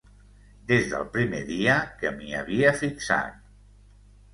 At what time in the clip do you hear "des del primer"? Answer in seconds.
0.71-1.43